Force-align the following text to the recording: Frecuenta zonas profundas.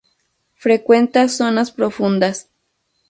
Frecuenta 0.55 1.27
zonas 1.29 1.71
profundas. 1.71 2.49